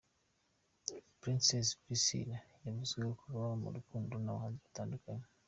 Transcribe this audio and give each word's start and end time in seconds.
Princess 1.19 1.69
Priscillah 1.83 2.43
yavuzweho 2.65 3.11
kuba 3.21 3.43
mu 3.61 3.69
rukundo 3.75 4.13
n’abahanzi 4.19 4.59
batandukanye. 4.65 5.25